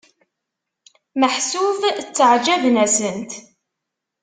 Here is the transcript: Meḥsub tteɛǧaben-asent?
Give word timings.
Meḥsub 1.19 1.81
tteɛǧaben-asent? 2.01 3.31